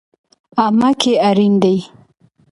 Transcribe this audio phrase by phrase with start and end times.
[0.65, 1.77] امه که اړين دي